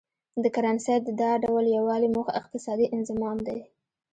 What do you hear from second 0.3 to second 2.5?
د کرنسۍ د دا ډول یو والي موخه